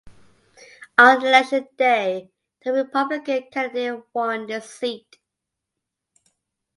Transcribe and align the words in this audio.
On 0.97 1.23
Election 1.23 1.67
Day, 1.77 2.31
the 2.65 2.73
Republican 2.73 3.43
candidate 3.51 4.03
won 4.15 4.47
the 4.47 4.59
seat. 4.59 5.17